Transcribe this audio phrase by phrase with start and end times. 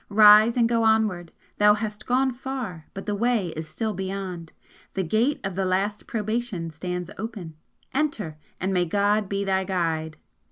[0.09, 1.31] Rise and go onward!
[1.59, 4.51] thou hast gone far, but the way is still beyond!
[4.95, 7.53] The gate of the Last Probation stands open
[7.93, 8.39] enter!
[8.59, 10.17] and may God be thy Guide!"